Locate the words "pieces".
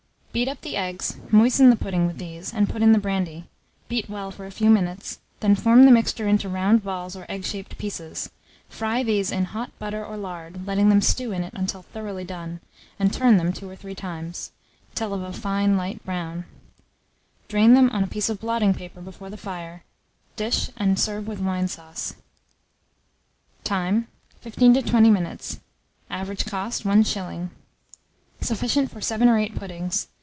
7.77-8.31